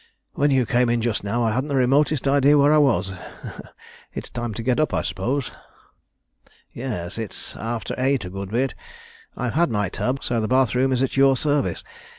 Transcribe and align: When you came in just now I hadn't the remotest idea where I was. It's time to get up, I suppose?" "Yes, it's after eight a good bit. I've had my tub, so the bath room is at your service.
When 0.33 0.49
you 0.49 0.65
came 0.65 0.89
in 0.89 0.99
just 0.99 1.23
now 1.23 1.43
I 1.43 1.51
hadn't 1.53 1.67
the 1.67 1.75
remotest 1.75 2.27
idea 2.27 2.57
where 2.57 2.73
I 2.73 2.79
was. 2.79 3.13
It's 4.15 4.31
time 4.31 4.51
to 4.55 4.63
get 4.63 4.79
up, 4.79 4.95
I 4.95 5.03
suppose?" 5.03 5.51
"Yes, 6.73 7.19
it's 7.19 7.55
after 7.55 7.93
eight 7.99 8.25
a 8.25 8.31
good 8.31 8.49
bit. 8.49 8.73
I've 9.37 9.53
had 9.53 9.69
my 9.69 9.89
tub, 9.89 10.23
so 10.23 10.41
the 10.41 10.47
bath 10.47 10.73
room 10.73 10.91
is 10.91 11.03
at 11.03 11.17
your 11.17 11.37
service. 11.37 11.83